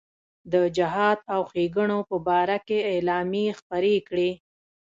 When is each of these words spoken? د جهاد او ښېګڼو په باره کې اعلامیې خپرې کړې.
د 0.51 0.53
جهاد 0.77 1.19
او 1.33 1.41
ښېګڼو 1.51 1.99
په 2.09 2.17
باره 2.27 2.57
کې 2.67 2.79
اعلامیې 2.93 3.51
خپرې 3.59 3.95
کړې. 4.07 4.31